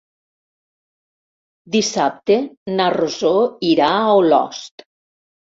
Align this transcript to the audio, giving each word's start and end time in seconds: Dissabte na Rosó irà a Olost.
Dissabte 1.75 2.39
na 2.79 2.89
Rosó 2.97 3.35
irà 3.75 3.91
a 4.01 4.17
Olost. 4.25 4.89